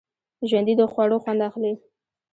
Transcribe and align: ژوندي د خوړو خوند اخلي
ژوندي 0.49 0.73
د 0.77 0.81
خوړو 0.91 1.17
خوند 1.23 1.41
اخلي 1.49 1.73